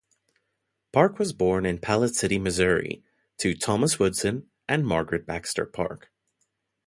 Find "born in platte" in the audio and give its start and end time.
1.31-2.15